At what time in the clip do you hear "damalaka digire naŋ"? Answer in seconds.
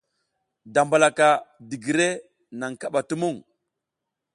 0.73-2.71